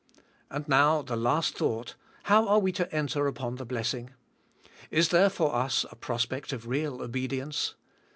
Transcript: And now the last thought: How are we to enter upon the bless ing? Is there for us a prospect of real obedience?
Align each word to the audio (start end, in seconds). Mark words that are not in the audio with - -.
And 0.49 0.67
now 0.67 1.03
the 1.03 1.15
last 1.15 1.55
thought: 1.55 1.93
How 2.23 2.47
are 2.47 2.57
we 2.57 2.71
to 2.71 2.91
enter 2.91 3.27
upon 3.27 3.57
the 3.57 3.67
bless 3.67 3.93
ing? 3.93 4.09
Is 4.89 5.09
there 5.09 5.29
for 5.29 5.53
us 5.53 5.85
a 5.91 5.95
prospect 5.95 6.51
of 6.51 6.65
real 6.67 7.03
obedience? 7.03 7.75